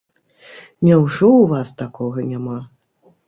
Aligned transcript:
Няўжо 0.87 1.27
ў 1.41 1.51
вас 1.51 1.69
такога 1.81 2.25
няма? 2.33 2.57